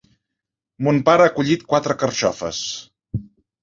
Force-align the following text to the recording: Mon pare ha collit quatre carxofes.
Mon 0.87 1.03
pare 1.11 1.27
ha 1.29 1.33
collit 1.37 1.69
quatre 1.77 2.01
carxofes. 2.07 2.67